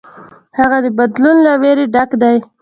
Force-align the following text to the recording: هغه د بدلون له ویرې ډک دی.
هغه 0.57 0.77
د 0.85 0.87
بدلون 0.97 1.37
له 1.47 1.51
ویرې 1.61 1.85
ډک 1.93 2.09
دی. 2.21 2.37